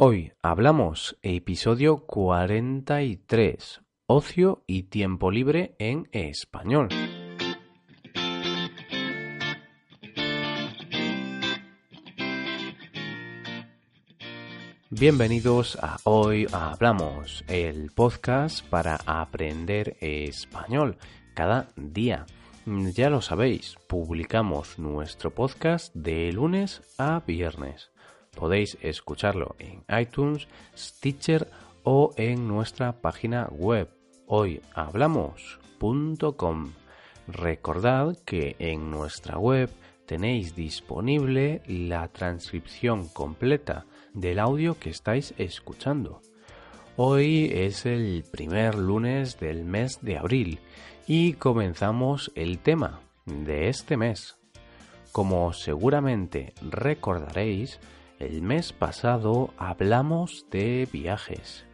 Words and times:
Hoy 0.00 0.32
hablamos 0.44 1.18
episodio 1.22 2.06
43, 2.06 3.80
ocio 4.06 4.62
y 4.68 4.84
tiempo 4.84 5.32
libre 5.32 5.74
en 5.80 6.08
español. 6.12 6.88
Bienvenidos 14.88 15.76
a 15.82 15.96
Hoy 16.04 16.46
Hablamos, 16.52 17.44
el 17.48 17.90
podcast 17.90 18.64
para 18.68 19.00
aprender 19.04 19.96
español 20.00 20.96
cada 21.34 21.70
día. 21.74 22.24
Ya 22.94 23.10
lo 23.10 23.20
sabéis, 23.20 23.74
publicamos 23.88 24.78
nuestro 24.78 25.34
podcast 25.34 25.92
de 25.92 26.30
lunes 26.32 26.82
a 26.98 27.18
viernes. 27.26 27.90
Podéis 28.38 28.78
escucharlo 28.82 29.56
en 29.58 29.82
iTunes, 29.98 30.46
Stitcher 30.76 31.48
o 31.82 32.12
en 32.16 32.46
nuestra 32.46 32.92
página 32.92 33.48
web 33.50 33.88
hoyhablamos.com. 34.28 36.72
Recordad 37.26 38.16
que 38.24 38.54
en 38.60 38.92
nuestra 38.92 39.38
web 39.38 39.70
tenéis 40.06 40.54
disponible 40.54 41.62
la 41.66 42.06
transcripción 42.06 43.08
completa 43.08 43.86
del 44.14 44.38
audio 44.38 44.78
que 44.78 44.90
estáis 44.90 45.34
escuchando. 45.36 46.22
Hoy 46.94 47.50
es 47.52 47.86
el 47.86 48.24
primer 48.30 48.76
lunes 48.76 49.40
del 49.40 49.64
mes 49.64 49.98
de 50.00 50.16
abril 50.16 50.60
y 51.08 51.32
comenzamos 51.32 52.30
el 52.36 52.60
tema 52.60 53.00
de 53.26 53.68
este 53.68 53.96
mes. 53.96 54.36
Como 55.10 55.52
seguramente 55.52 56.54
recordaréis, 56.62 57.80
el 58.18 58.42
mes 58.42 58.72
pasado 58.72 59.54
hablamos 59.58 60.46
de 60.50 60.88
viajes. 60.92 61.64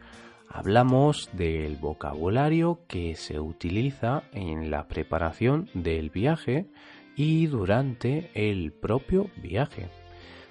Hablamos 0.47 1.29
del 1.33 1.75
vocabulario 1.75 2.79
que 2.87 3.15
se 3.15 3.39
utiliza 3.39 4.23
en 4.31 4.71
la 4.71 4.87
preparación 4.87 5.69
del 5.73 6.09
viaje 6.09 6.67
y 7.15 7.47
durante 7.47 8.29
el 8.33 8.71
propio 8.71 9.29
viaje. 9.37 9.87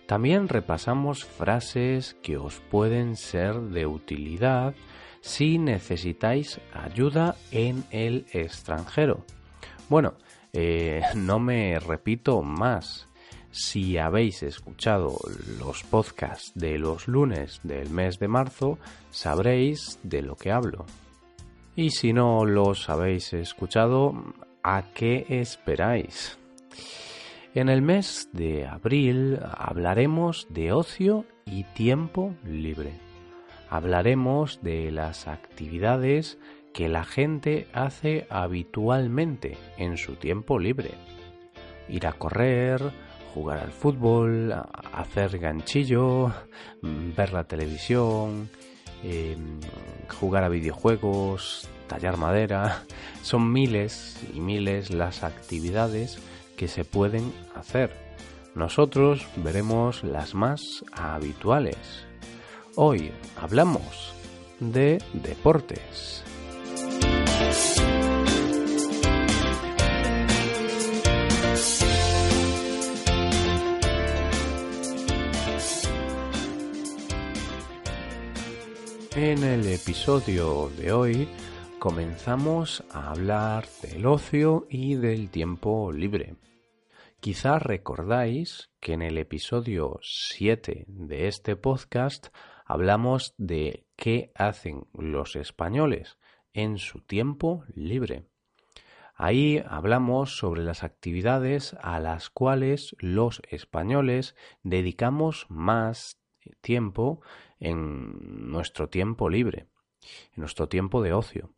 También 0.07 0.49
repasamos 0.49 1.25
frases 1.25 2.15
que 2.23 2.37
os 2.37 2.61
pueden 2.61 3.17
ser 3.17 3.55
de 3.61 3.87
utilidad 3.87 4.75
si 5.23 5.59
necesitáis 5.59 6.61
ayuda 6.75 7.37
en 7.51 7.85
el 7.91 8.27
extranjero. 8.33 9.25
Bueno, 9.89 10.15
eh, 10.53 11.03
no 11.15 11.39
me 11.39 11.79
repito 11.79 12.43
más. 12.43 13.09
Si 13.57 13.99
habéis 13.99 14.43
escuchado 14.43 15.17
los 15.61 15.85
podcasts 15.85 16.51
de 16.57 16.77
los 16.77 17.07
lunes 17.07 17.61
del 17.63 17.89
mes 17.89 18.19
de 18.19 18.27
marzo, 18.27 18.81
sabréis 19.13 20.01
de 20.03 20.23
lo 20.23 20.35
que 20.35 20.51
hablo. 20.51 20.87
Y 21.77 21.91
si 21.91 22.13
no 22.13 22.45
los 22.47 22.91
habéis 22.91 23.33
escuchado, 23.33 24.13
¿a 24.65 24.87
qué 24.93 25.25
esperáis? 25.29 26.37
En 27.55 27.69
el 27.69 27.81
mes 27.81 28.29
de 28.33 28.67
abril 28.67 29.39
hablaremos 29.57 30.49
de 30.51 30.73
ocio 30.73 31.25
y 31.47 31.63
tiempo 31.63 32.35
libre. 32.45 32.91
Hablaremos 33.71 34.63
de 34.63 34.91
las 34.91 35.29
actividades 35.29 36.39
que 36.73 36.89
la 36.89 37.05
gente 37.05 37.69
hace 37.73 38.27
habitualmente 38.31 39.57
en 39.79 39.97
su 39.97 40.17
tiempo 40.17 40.59
libre. 40.59 40.91
Ir 41.89 42.09
a 42.09 42.15
correr, 42.15 42.83
jugar 43.35 43.59
al 43.59 43.73
fútbol, 43.73 44.55
hacer 44.93 45.39
ganchillo, 45.39 46.33
ver 46.83 47.33
la 47.33 47.45
televisión, 47.45 48.49
em, 49.03 49.59
jugar 50.21 50.45
a 50.45 50.49
videojuegos, 50.49 51.69
tallar 51.89 52.17
madera. 52.17 52.85
Son 53.23 53.53
miles 53.53 54.21
y 54.33 54.41
miles 54.41 54.91
las 54.91 55.25
actividades 55.25 56.19
que 56.57 56.69
se 56.69 56.85
pueden 56.85 57.33
hacer. 57.57 57.91
Nosotros 58.55 59.27
veremos 59.37 60.05
las 60.05 60.35
más 60.35 60.85
habituales. 60.93 62.07
Hoy 62.77 63.11
hablamos 63.37 64.15
de 64.61 65.03
deportes. 65.13 66.23
En 79.17 79.45
el 79.45 79.69
episodio 79.69 80.71
de 80.77 80.93
hoy 80.93 81.29
comenzamos 81.79 82.83
a 82.91 83.13
hablar 83.13 83.65
del 83.81 84.07
ocio 84.07 84.67
y 84.69 84.97
del 84.97 85.31
tiempo 85.31 85.93
libre. 85.93 86.35
Quizás 87.21 87.63
recordáis 87.63 88.71
que 88.81 88.95
en 88.95 89.03
el 89.03 89.17
episodio 89.19 90.01
7 90.03 90.87
de 90.89 91.29
este 91.29 91.55
podcast 91.55 92.35
hablamos 92.65 93.35
de 93.39 93.87
qué 93.95 94.33
hacen 94.35 94.89
los 94.93 95.37
españoles 95.37 96.19
en 96.53 96.79
su 96.79 97.01
tiempo 97.01 97.63
libre. 97.73 98.25
Ahí 99.15 99.63
hablamos 99.65 100.37
sobre 100.37 100.65
las 100.65 100.83
actividades 100.83 101.77
a 101.81 102.01
las 102.01 102.31
cuales 102.31 102.97
los 102.99 103.43
españoles 103.49 104.35
dedicamos 104.65 105.47
más 105.49 106.19
tiempo 106.61 107.21
en 107.59 108.51
nuestro 108.51 108.89
tiempo 108.89 109.29
libre, 109.29 109.69
en 110.35 110.41
nuestro 110.41 110.69
tiempo 110.69 111.03
de 111.03 111.13
ocio. 111.13 111.55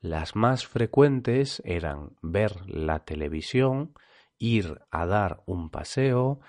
Las 0.00 0.34
más 0.34 0.66
frecuentes 0.66 1.62
eran 1.64 2.16
ver 2.22 2.68
la 2.68 3.04
televisión, 3.04 3.94
ir 4.38 4.80
a 4.90 5.06
dar 5.06 5.42
un 5.46 5.70
paseo, 5.70 6.40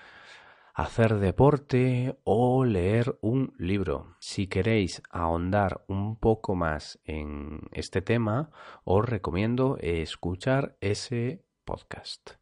hacer 0.74 1.20
deporte 1.20 2.18
o 2.24 2.64
leer 2.64 3.16
un 3.20 3.54
libro. 3.58 4.16
Si 4.18 4.48
queréis 4.48 5.02
ahondar 5.08 5.84
un 5.86 6.18
poco 6.18 6.56
más 6.56 6.98
en 7.04 7.60
este 7.70 8.02
tema, 8.02 8.50
os 8.82 9.08
recomiendo 9.08 9.78
escuchar 9.80 10.76
ese 10.80 11.44
podcast. 11.64 12.32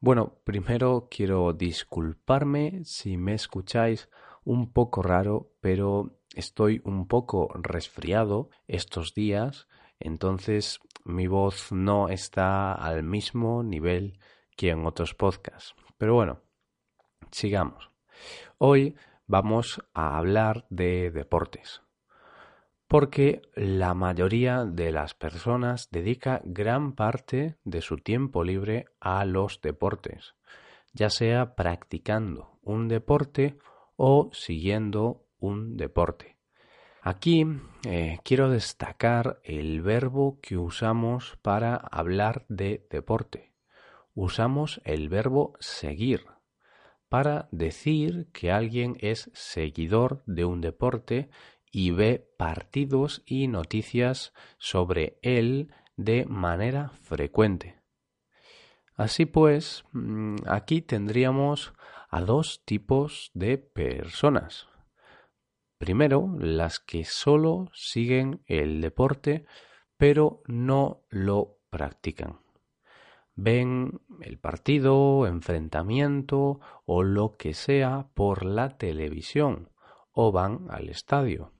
Bueno, 0.00 0.34
primero 0.44 1.08
quiero 1.10 1.52
disculparme 1.54 2.84
si 2.84 3.16
me 3.16 3.34
escucháis 3.34 4.10
un 4.44 4.72
poco 4.72 5.02
raro, 5.02 5.50
pero 5.60 6.18
estoy 6.34 6.80
un 6.84 7.06
poco 7.06 7.48
resfriado 7.54 8.50
estos 8.66 9.14
días, 9.14 9.68
entonces 10.00 10.80
mi 11.04 11.26
voz 11.26 11.72
no 11.72 12.08
está 12.08 12.72
al 12.72 13.02
mismo 13.02 13.62
nivel 13.62 14.18
que 14.56 14.70
en 14.70 14.86
otros 14.86 15.14
podcasts. 15.14 15.74
Pero 15.98 16.14
bueno, 16.14 16.40
sigamos. 17.30 17.90
Hoy 18.58 18.96
vamos 19.26 19.80
a 19.94 20.18
hablar 20.18 20.66
de 20.68 21.10
deportes, 21.10 21.82
porque 22.88 23.42
la 23.54 23.94
mayoría 23.94 24.64
de 24.64 24.92
las 24.92 25.14
personas 25.14 25.90
dedica 25.90 26.42
gran 26.44 26.92
parte 26.92 27.56
de 27.64 27.80
su 27.80 27.96
tiempo 27.96 28.44
libre 28.44 28.86
a 29.00 29.24
los 29.24 29.60
deportes, 29.60 30.34
ya 30.92 31.08
sea 31.08 31.54
practicando 31.54 32.58
un 32.62 32.88
deporte 32.88 33.58
o 33.96 34.30
siguiendo 34.32 35.26
un 35.38 35.76
deporte. 35.76 36.38
Aquí 37.02 37.44
eh, 37.84 38.18
quiero 38.22 38.48
destacar 38.48 39.40
el 39.42 39.82
verbo 39.82 40.38
que 40.40 40.56
usamos 40.56 41.36
para 41.42 41.74
hablar 41.74 42.46
de 42.48 42.86
deporte. 42.90 43.52
Usamos 44.14 44.80
el 44.84 45.08
verbo 45.08 45.54
seguir 45.58 46.26
para 47.08 47.48
decir 47.50 48.28
que 48.32 48.50
alguien 48.52 48.96
es 49.00 49.30
seguidor 49.34 50.22
de 50.26 50.44
un 50.44 50.60
deporte 50.60 51.28
y 51.70 51.90
ve 51.90 52.26
partidos 52.38 53.22
y 53.26 53.48
noticias 53.48 54.32
sobre 54.58 55.18
él 55.22 55.74
de 55.96 56.24
manera 56.26 56.90
frecuente. 57.02 57.81
Así 58.94 59.26
pues, 59.26 59.84
mm, 59.92 60.36
aquí 60.46 60.82
tendríamos 60.82 61.72
a 62.10 62.20
dos 62.20 62.62
tipos 62.64 63.30
de 63.34 63.58
personas. 63.58 64.68
Primero, 65.78 66.36
las 66.38 66.78
que 66.78 67.04
solo 67.04 67.70
siguen 67.72 68.42
el 68.46 68.80
deporte 68.80 69.46
pero 70.02 70.42
no 70.48 71.04
lo 71.10 71.60
practican. 71.70 72.40
Ven 73.36 74.00
el 74.20 74.36
partido, 74.36 75.28
enfrentamiento 75.28 76.58
o 76.86 77.04
lo 77.04 77.36
que 77.36 77.54
sea 77.54 78.08
por 78.12 78.44
la 78.44 78.76
televisión 78.78 79.70
o 80.10 80.32
van 80.32 80.66
al 80.70 80.88
estadio. 80.88 81.52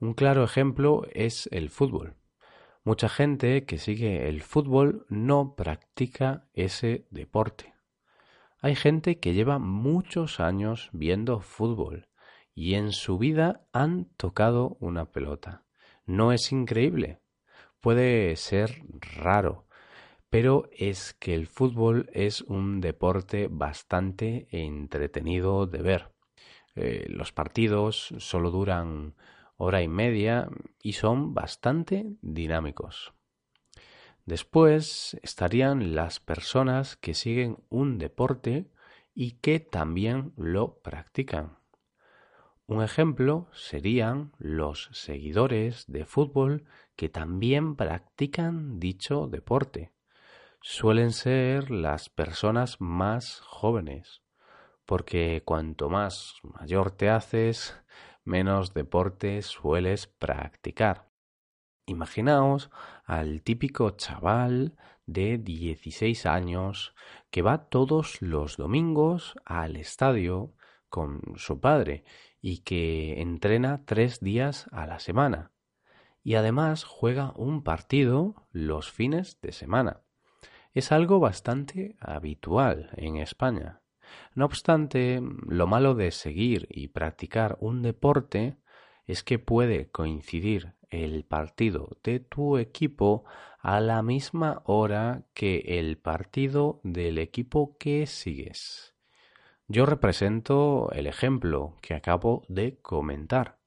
Un 0.00 0.14
claro 0.14 0.44
ejemplo 0.44 1.02
es 1.12 1.46
el 1.52 1.68
fútbol. 1.68 2.17
Mucha 2.84 3.08
gente 3.08 3.64
que 3.64 3.78
sigue 3.78 4.28
el 4.28 4.42
fútbol 4.42 5.06
no 5.08 5.54
practica 5.54 6.46
ese 6.54 7.06
deporte. 7.10 7.74
Hay 8.60 8.74
gente 8.74 9.20
que 9.20 9.34
lleva 9.34 9.58
muchos 9.58 10.40
años 10.40 10.90
viendo 10.92 11.40
fútbol 11.40 12.08
y 12.54 12.74
en 12.74 12.92
su 12.92 13.18
vida 13.18 13.66
han 13.72 14.06
tocado 14.16 14.76
una 14.80 15.12
pelota. 15.12 15.64
¿No 16.06 16.32
es 16.32 16.50
increíble? 16.50 17.20
Puede 17.80 18.34
ser 18.36 18.82
raro, 19.16 19.66
pero 20.30 20.68
es 20.72 21.14
que 21.14 21.34
el 21.34 21.46
fútbol 21.46 22.10
es 22.12 22.42
un 22.42 22.80
deporte 22.80 23.48
bastante 23.48 24.48
entretenido 24.50 25.66
de 25.66 25.82
ver. 25.82 26.12
Eh, 26.74 27.06
los 27.08 27.32
partidos 27.32 28.14
solo 28.18 28.50
duran 28.50 29.14
hora 29.58 29.82
y 29.82 29.88
media 29.88 30.48
y 30.80 30.94
son 30.94 31.34
bastante 31.34 32.16
dinámicos. 32.22 33.12
Después 34.24 35.18
estarían 35.22 35.94
las 35.94 36.20
personas 36.20 36.96
que 36.96 37.14
siguen 37.14 37.58
un 37.68 37.98
deporte 37.98 38.70
y 39.14 39.32
que 39.40 39.60
también 39.60 40.32
lo 40.36 40.78
practican. 40.80 41.58
Un 42.66 42.82
ejemplo 42.82 43.48
serían 43.52 44.32
los 44.38 44.90
seguidores 44.92 45.86
de 45.86 46.04
fútbol 46.04 46.66
que 46.96 47.08
también 47.08 47.74
practican 47.74 48.78
dicho 48.78 49.26
deporte. 49.26 49.92
Suelen 50.60 51.12
ser 51.12 51.70
las 51.70 52.10
personas 52.10 52.80
más 52.80 53.40
jóvenes, 53.40 54.20
porque 54.84 55.42
cuanto 55.44 55.88
más 55.88 56.34
mayor 56.42 56.90
te 56.90 57.08
haces, 57.08 57.74
menos 58.28 58.74
deporte 58.74 59.42
sueles 59.42 60.06
practicar. 60.06 61.08
Imaginaos 61.86 62.70
al 63.04 63.42
típico 63.42 63.90
chaval 63.90 64.76
de 65.06 65.38
16 65.38 66.26
años 66.26 66.94
que 67.30 67.40
va 67.40 67.68
todos 67.68 68.20
los 68.20 68.58
domingos 68.58 69.34
al 69.46 69.76
estadio 69.76 70.54
con 70.90 71.22
su 71.36 71.58
padre 71.60 72.04
y 72.40 72.58
que 72.58 73.20
entrena 73.22 73.84
tres 73.86 74.20
días 74.20 74.68
a 74.70 74.86
la 74.86 74.98
semana. 74.98 75.50
Y 76.22 76.34
además 76.34 76.84
juega 76.84 77.32
un 77.36 77.62
partido 77.62 78.46
los 78.52 78.92
fines 78.92 79.40
de 79.40 79.52
semana. 79.52 80.02
Es 80.74 80.92
algo 80.92 81.18
bastante 81.20 81.96
habitual 82.00 82.90
en 82.96 83.16
España. 83.16 83.80
No 84.34 84.44
obstante, 84.44 85.20
lo 85.46 85.66
malo 85.66 85.94
de 85.94 86.10
seguir 86.10 86.66
y 86.70 86.88
practicar 86.88 87.56
un 87.60 87.82
deporte 87.82 88.56
es 89.06 89.22
que 89.22 89.38
puede 89.38 89.90
coincidir 89.90 90.74
el 90.90 91.24
partido 91.24 91.98
de 92.02 92.20
tu 92.20 92.58
equipo 92.58 93.24
a 93.58 93.80
la 93.80 94.02
misma 94.02 94.62
hora 94.64 95.24
que 95.34 95.78
el 95.78 95.98
partido 95.98 96.80
del 96.84 97.18
equipo 97.18 97.76
que 97.78 98.06
sigues. 98.06 98.94
Yo 99.66 99.84
represento 99.84 100.90
el 100.92 101.06
ejemplo 101.06 101.76
que 101.82 101.94
acabo 101.94 102.44
de 102.48 102.78
comentar. 102.80 103.58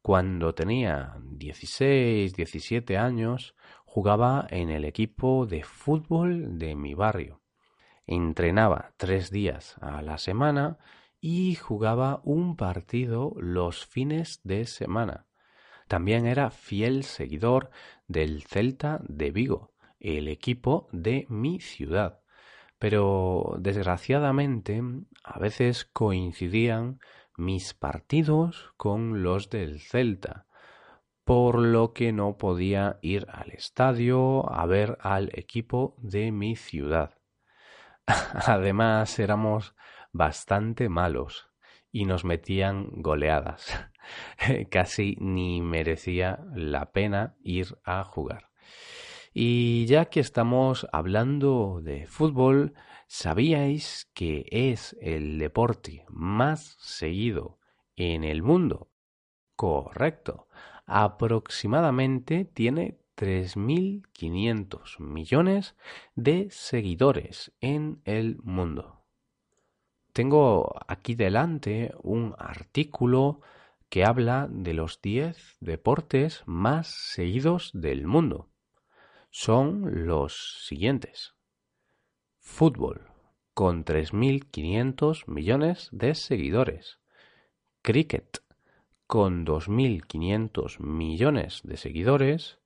Cuando 0.00 0.54
tenía 0.54 1.16
16, 1.20 2.34
17 2.34 2.96
años, 2.96 3.54
jugaba 3.84 4.46
en 4.50 4.70
el 4.70 4.84
equipo 4.84 5.46
de 5.46 5.62
fútbol 5.62 6.58
de 6.58 6.74
mi 6.76 6.94
barrio 6.94 7.40
entrenaba 8.06 8.92
tres 8.96 9.30
días 9.30 9.76
a 9.80 10.02
la 10.02 10.18
semana 10.18 10.78
y 11.20 11.54
jugaba 11.56 12.20
un 12.24 12.56
partido 12.56 13.34
los 13.36 13.86
fines 13.86 14.40
de 14.44 14.66
semana. 14.66 15.26
También 15.88 16.26
era 16.26 16.50
fiel 16.50 17.04
seguidor 17.04 17.70
del 18.08 18.42
Celta 18.42 19.00
de 19.08 19.30
Vigo, 19.30 19.72
el 20.00 20.28
equipo 20.28 20.88
de 20.92 21.26
mi 21.28 21.60
ciudad. 21.60 22.20
Pero 22.78 23.56
desgraciadamente 23.58 24.82
a 25.24 25.38
veces 25.38 25.84
coincidían 25.84 27.00
mis 27.36 27.74
partidos 27.74 28.72
con 28.76 29.22
los 29.22 29.50
del 29.50 29.80
Celta, 29.80 30.46
por 31.24 31.58
lo 31.58 31.92
que 31.92 32.12
no 32.12 32.36
podía 32.36 32.98
ir 33.02 33.26
al 33.30 33.50
estadio 33.50 34.48
a 34.52 34.66
ver 34.66 34.98
al 35.00 35.30
equipo 35.34 35.96
de 35.98 36.30
mi 36.32 36.56
ciudad. 36.56 37.15
Además 38.46 39.18
éramos 39.18 39.74
bastante 40.12 40.88
malos 40.88 41.48
y 41.90 42.04
nos 42.04 42.24
metían 42.24 42.88
goleadas. 43.02 43.68
Casi 44.70 45.16
ni 45.20 45.60
merecía 45.62 46.40
la 46.54 46.92
pena 46.92 47.36
ir 47.42 47.78
a 47.84 48.04
jugar. 48.04 48.50
Y 49.32 49.86
ya 49.86 50.06
que 50.06 50.20
estamos 50.20 50.86
hablando 50.92 51.80
de 51.82 52.06
fútbol, 52.06 52.74
¿sabíais 53.06 54.10
que 54.14 54.46
es 54.50 54.96
el 55.00 55.38
deporte 55.38 56.06
más 56.08 56.76
seguido 56.80 57.58
en 57.96 58.24
el 58.24 58.42
mundo? 58.42 58.90
Correcto. 59.54 60.48
Aproximadamente 60.86 62.44
tiene 62.44 62.98
3.500 63.16 65.00
millones 65.00 65.74
de 66.14 66.48
seguidores 66.50 67.52
en 67.60 68.00
el 68.04 68.38
mundo. 68.42 69.04
Tengo 70.12 70.74
aquí 70.86 71.14
delante 71.14 71.94
un 72.02 72.34
artículo 72.38 73.40
que 73.88 74.04
habla 74.04 74.48
de 74.50 74.74
los 74.74 75.00
10 75.00 75.56
deportes 75.60 76.42
más 76.46 76.88
seguidos 76.88 77.70
del 77.74 78.06
mundo. 78.06 78.48
Son 79.30 80.06
los 80.06 80.64
siguientes. 80.66 81.34
Fútbol, 82.40 83.08
con 83.54 83.84
3.500 83.84 85.26
millones 85.26 85.88
de 85.92 86.14
seguidores. 86.14 87.00
Cricket, 87.82 88.38
con 89.06 89.44
2.500 89.44 90.80
millones 90.80 91.60
de 91.64 91.76
seguidores. 91.76 92.58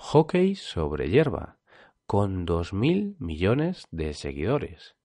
Hockey 0.00 0.54
sobre 0.54 1.10
hierba, 1.10 1.58
con 2.06 2.46
dos 2.46 2.72
mil 2.72 3.16
millones 3.18 3.84
de 3.90 4.14
seguidores. 4.14 4.96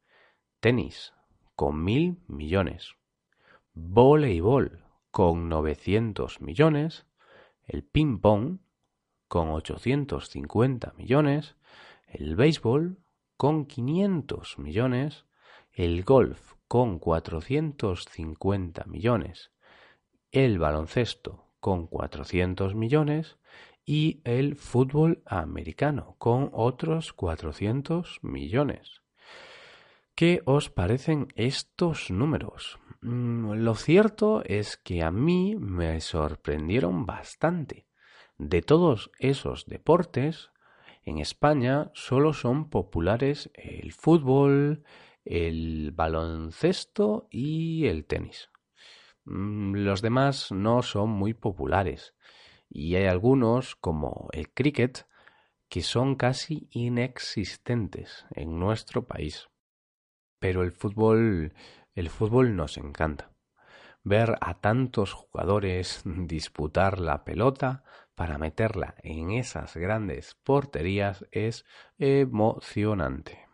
Tenis, 0.59 1.13
con 1.55 1.83
mil 1.83 2.19
millones. 2.27 2.93
Voleibol, 3.73 4.85
con 5.09 5.49
900 5.49 6.41
millones. 6.41 7.07
El 7.65 7.83
ping-pong, 7.83 8.59
con 9.27 9.49
850 9.49 10.93
millones. 10.95 11.57
El 12.07 12.35
béisbol, 12.35 12.99
con 13.35 13.65
500 13.65 14.59
millones. 14.59 15.25
El 15.71 16.03
golf, 16.03 16.53
con 16.67 16.99
450 16.99 18.85
millones. 18.85 19.51
El 20.31 20.59
baloncesto, 20.59 21.49
con 21.59 21.87
400 21.87 22.75
millones 22.75 23.37
y 23.85 24.21
el 24.23 24.55
fútbol 24.55 25.21
americano, 25.25 26.15
con 26.17 26.49
otros 26.53 27.13
400 27.13 28.19
millones. 28.21 29.01
¿Qué 30.15 30.41
os 30.45 30.69
parecen 30.69 31.27
estos 31.35 32.11
números? 32.11 32.79
Mm, 33.01 33.53
lo 33.53 33.75
cierto 33.75 34.43
es 34.45 34.77
que 34.77 35.03
a 35.03 35.11
mí 35.11 35.55
me 35.59 35.99
sorprendieron 36.01 37.05
bastante. 37.05 37.87
De 38.37 38.61
todos 38.61 39.11
esos 39.19 39.65
deportes, 39.65 40.51
en 41.03 41.17
España 41.17 41.91
solo 41.93 42.33
son 42.33 42.69
populares 42.69 43.51
el 43.55 43.91
fútbol, 43.91 44.83
el 45.25 45.91
baloncesto 45.91 47.27
y 47.29 47.87
el 47.87 48.05
tenis. 48.05 48.49
Mm, 49.25 49.75
los 49.75 50.01
demás 50.01 50.51
no 50.51 50.81
son 50.83 51.09
muy 51.09 51.33
populares 51.33 52.12
y 52.73 52.95
hay 52.95 53.05
algunos, 53.05 53.75
como 53.75 54.29
el 54.31 54.51
cricket, 54.51 55.07
que 55.69 55.83
son 55.83 56.15
casi 56.15 56.67
inexistentes 56.71 58.25
en 58.31 58.59
nuestro 58.59 59.05
país. 59.05 59.47
Pero 60.39 60.63
el 60.63 60.71
fútbol, 60.71 61.53
el 61.93 62.09
fútbol 62.09 62.55
nos 62.55 62.77
encanta. 62.77 63.31
Ver 64.03 64.35
a 64.41 64.59
tantos 64.59 65.13
jugadores 65.13 66.01
disputar 66.05 66.99
la 66.99 67.23
pelota 67.23 67.83
para 68.15 68.39
meterla 68.39 68.95
en 69.03 69.31
esas 69.31 69.77
grandes 69.77 70.35
porterías 70.43 71.25
es 71.31 71.65
emocionante. 71.99 73.47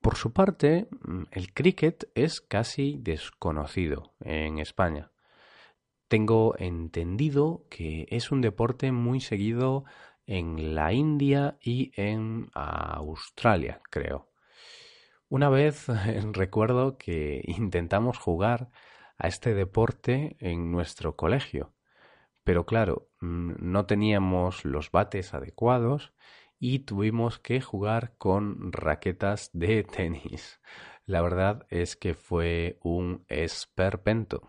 Por 0.00 0.16
su 0.16 0.32
parte, 0.32 0.88
el 1.30 1.52
cricket 1.52 2.10
es 2.14 2.40
casi 2.40 2.98
desconocido 2.98 4.14
en 4.20 4.58
España. 4.58 5.11
Tengo 6.12 6.54
entendido 6.58 7.64
que 7.70 8.06
es 8.10 8.30
un 8.32 8.42
deporte 8.42 8.92
muy 8.92 9.18
seguido 9.18 9.86
en 10.26 10.74
la 10.74 10.92
India 10.92 11.56
y 11.62 11.90
en 11.96 12.50
Australia, 12.52 13.80
creo. 13.88 14.28
Una 15.30 15.48
vez 15.48 15.86
recuerdo 16.34 16.98
que 16.98 17.40
intentamos 17.46 18.18
jugar 18.18 18.68
a 19.16 19.26
este 19.26 19.54
deporte 19.54 20.36
en 20.38 20.70
nuestro 20.70 21.16
colegio, 21.16 21.72
pero 22.44 22.66
claro, 22.66 23.08
mm, 23.20 23.52
no 23.60 23.86
teníamos 23.86 24.66
los 24.66 24.90
bates 24.90 25.32
adecuados 25.32 26.12
y 26.58 26.80
tuvimos 26.80 27.38
que 27.38 27.62
jugar 27.62 28.18
con 28.18 28.70
raquetas 28.70 29.48
de 29.54 29.82
tenis. 29.96 30.60
La 31.06 31.22
verdad 31.22 31.66
es 31.70 31.96
que 31.96 32.12
fue 32.12 32.78
un 32.82 33.24
esperpento. 33.28 34.42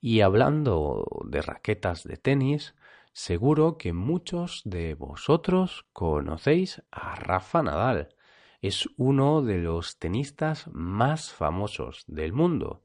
Y 0.00 0.20
hablando 0.20 1.04
de 1.24 1.42
raquetas 1.42 2.04
de 2.04 2.16
tenis, 2.16 2.74
seguro 3.12 3.78
que 3.78 3.92
muchos 3.92 4.62
de 4.64 4.94
vosotros 4.94 5.86
conocéis 5.92 6.82
a 6.90 7.16
Rafa 7.16 7.62
Nadal. 7.62 8.14
Es 8.60 8.88
uno 8.96 9.42
de 9.42 9.58
los 9.58 9.98
tenistas 9.98 10.68
más 10.72 11.32
famosos 11.32 12.04
del 12.06 12.32
mundo 12.32 12.82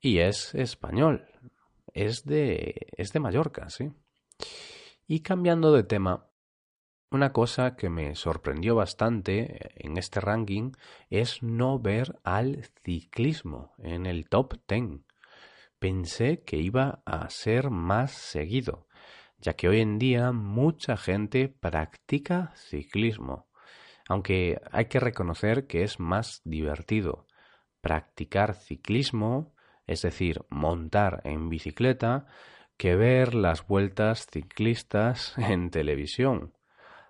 y 0.00 0.18
es 0.18 0.54
español. 0.54 1.26
Es 1.94 2.24
de, 2.24 2.88
es 2.96 3.12
de 3.12 3.20
Mallorca, 3.20 3.70
sí. 3.70 3.92
Y 5.06 5.20
cambiando 5.20 5.72
de 5.72 5.84
tema, 5.84 6.26
una 7.10 7.32
cosa 7.32 7.76
que 7.76 7.90
me 7.90 8.16
sorprendió 8.16 8.74
bastante 8.74 9.70
en 9.76 9.98
este 9.98 10.20
ranking 10.20 10.72
es 11.10 11.42
no 11.42 11.78
ver 11.78 12.18
al 12.24 12.64
ciclismo 12.84 13.74
en 13.78 14.06
el 14.06 14.28
top 14.28 14.54
10. 14.66 15.11
Pensé 15.82 16.44
que 16.44 16.58
iba 16.58 17.02
a 17.04 17.28
ser 17.28 17.70
más 17.70 18.12
seguido, 18.12 18.86
ya 19.38 19.54
que 19.54 19.66
hoy 19.68 19.80
en 19.80 19.98
día 19.98 20.30
mucha 20.30 20.96
gente 20.96 21.48
practica 21.48 22.52
ciclismo, 22.54 23.48
aunque 24.08 24.60
hay 24.70 24.84
que 24.84 25.00
reconocer 25.00 25.66
que 25.66 25.82
es 25.82 25.98
más 25.98 26.40
divertido 26.44 27.26
practicar 27.80 28.54
ciclismo, 28.54 29.56
es 29.88 30.02
decir, 30.02 30.42
montar 30.50 31.20
en 31.24 31.48
bicicleta, 31.48 32.26
que 32.76 32.94
ver 32.94 33.34
las 33.34 33.66
vueltas 33.66 34.28
ciclistas 34.30 35.34
en 35.36 35.70
televisión. 35.70 36.56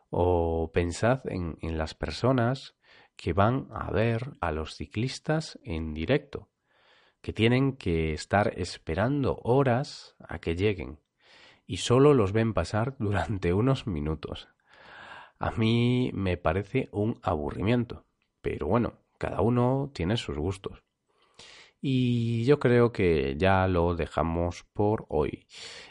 O 0.08 0.70
pensad 0.72 1.20
en, 1.26 1.58
las 1.76 1.92
personas 1.92 2.74
que 3.16 3.34
van 3.34 3.68
a 3.70 3.90
ver 3.90 4.32
a 4.40 4.50
los 4.50 4.76
ciclistas 4.76 5.58
en 5.62 5.92
directo, 5.92 6.48
que 7.22 7.32
tienen 7.32 7.72
que 7.72 8.12
estar 8.12 8.52
esperando 8.56 9.40
horas 9.42 10.16
a 10.28 10.38
que 10.38 10.56
lleguen 10.56 10.98
y 11.66 11.78
solo 11.78 12.12
los 12.12 12.32
ven 12.32 12.52
pasar 12.52 12.96
durante 12.98 13.54
unos 13.54 13.86
minutos. 13.86 14.48
A 15.38 15.52
mí 15.52 16.10
me 16.12 16.36
parece 16.36 16.88
un 16.92 17.18
aburrimiento, 17.22 18.04
pero 18.42 18.66
bueno, 18.66 18.94
cada 19.18 19.40
uno 19.40 19.90
tiene 19.94 20.16
sus 20.16 20.36
gustos. 20.36 20.82
Y 21.80 22.44
yo 22.44 22.60
creo 22.60 22.92
que 22.92 23.34
ya 23.36 23.66
lo 23.66 23.96
dejamos 23.96 24.62
por 24.72 25.04
hoy. 25.08 25.46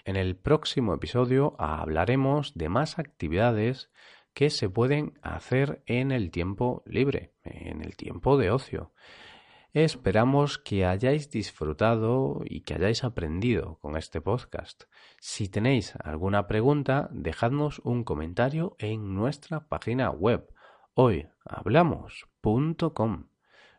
En 0.05 0.15
el 0.15 0.37
próximo 0.37 0.93
episodio 0.93 1.53
hablaremos 1.59 2.53
de 2.55 2.69
más 2.69 2.97
actividades 2.97 3.89
que 4.33 4.49
se 4.49 4.69
pueden 4.69 5.19
hacer 5.21 5.83
en 5.85 6.11
el 6.11 6.31
tiempo 6.31 6.81
libre, 6.85 7.33
en 7.43 7.81
el 7.81 7.97
tiempo 7.97 8.37
de 8.37 8.51
ocio. 8.51 8.93
Esperamos 9.73 10.57
que 10.57 10.85
hayáis 10.85 11.31
disfrutado 11.31 12.41
y 12.43 12.59
que 12.61 12.73
hayáis 12.73 13.05
aprendido 13.05 13.77
con 13.79 13.95
este 13.95 14.19
podcast. 14.19 14.83
Si 15.19 15.47
tenéis 15.47 15.93
alguna 16.03 16.47
pregunta, 16.47 17.07
dejadnos 17.11 17.79
un 17.85 18.03
comentario 18.03 18.75
en 18.79 19.15
nuestra 19.15 19.69
página 19.69 20.09
web 20.09 20.53
hoyhablamos.com 20.93 23.31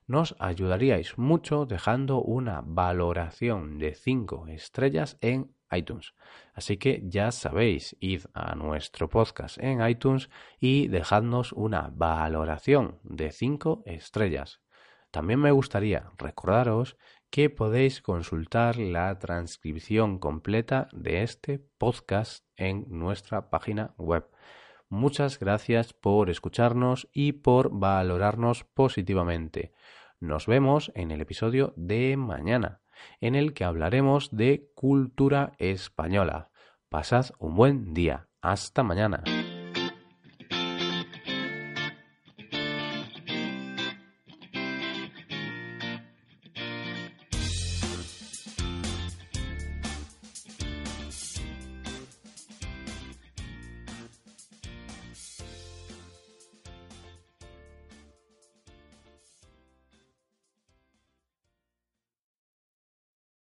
nos 0.06 0.34
ayudaríais 0.38 1.16
mucho 1.16 1.66
dejando 1.66 2.22
una 2.22 2.62
valoración 2.64 3.78
de 3.78 3.94
5 3.94 4.48
estrellas 4.48 5.16
en 5.20 5.54
iTunes. 5.70 6.14
Así 6.54 6.76
que 6.76 7.02
ya 7.04 7.32
sabéis, 7.32 7.96
id 8.00 8.24
a 8.34 8.54
nuestro 8.54 9.08
podcast 9.08 9.58
en 9.58 9.86
iTunes 9.86 10.28
y 10.58 10.88
dejadnos 10.88 11.52
una 11.52 11.90
valoración 11.94 12.98
de 13.04 13.30
5 13.30 13.84
estrellas. 13.86 14.60
También 15.12 15.40
me 15.40 15.50
gustaría 15.50 16.10
recordaros 16.16 16.96
que 17.30 17.50
podéis 17.50 18.00
consultar 18.00 18.78
la 18.78 19.18
transcripción 19.18 20.18
completa 20.18 20.88
de 20.92 21.22
este 21.22 21.58
podcast 21.78 22.46
en 22.56 22.86
nuestra 22.88 23.50
página 23.50 23.94
web. 23.98 24.26
Muchas 24.88 25.38
gracias 25.38 25.92
por 25.92 26.30
escucharnos 26.30 27.08
y 27.12 27.32
por 27.32 27.78
valorarnos 27.78 28.64
positivamente. 28.64 29.72
Nos 30.18 30.46
vemos 30.46 30.90
en 30.94 31.10
el 31.10 31.20
episodio 31.20 31.74
de 31.76 32.16
mañana, 32.16 32.80
en 33.20 33.34
el 33.34 33.52
que 33.52 33.64
hablaremos 33.64 34.30
de 34.34 34.70
cultura 34.74 35.52
española. 35.58 36.50
Pasad 36.88 37.26
un 37.38 37.54
buen 37.54 37.92
día. 37.92 38.28
Hasta 38.40 38.82
mañana. 38.82 39.24